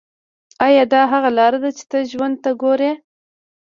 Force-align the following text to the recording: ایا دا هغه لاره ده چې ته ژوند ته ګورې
ایا 0.65 0.83
دا 0.93 1.01
هغه 1.13 1.29
لاره 1.37 1.59
ده 1.63 1.71
چې 1.77 1.83
ته 1.91 1.97
ژوند 2.11 2.35
ته 2.43 2.51
ګورې 2.61 2.91